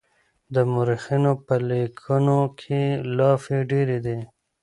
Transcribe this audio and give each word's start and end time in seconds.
د 0.53 0.55
مورخينو 0.71 1.31
په 1.45 1.55
ليکنو 1.69 2.39
کې 2.59 2.81
لافې 3.17 3.59
ډېرې 3.71 3.97
دي. 4.05 4.19